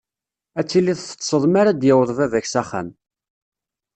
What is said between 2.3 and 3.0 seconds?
s axxam.